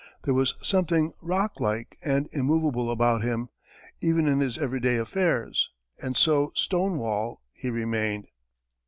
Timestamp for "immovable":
2.31-2.89